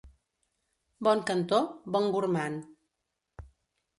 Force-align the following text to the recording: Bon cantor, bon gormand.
Bon 1.07 1.19
cantor, 1.31 1.67
bon 1.97 2.09
gormand. 2.17 2.57